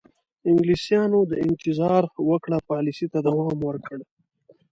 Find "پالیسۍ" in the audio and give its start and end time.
2.69-3.07